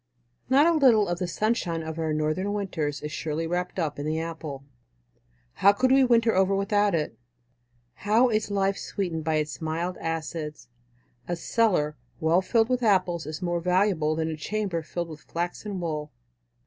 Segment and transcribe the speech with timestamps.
[0.49, 4.05] Not a little of the sunshine of our northern winters is surely wrapped up in
[4.07, 4.63] the apple.
[5.61, 7.19] How could we winter over without it!
[7.93, 10.69] How is life sweetened by its mild acids!
[11.27, 15.67] A cellar well filled with apples is more valuable than a chamber filled with flax
[15.67, 16.11] and wool.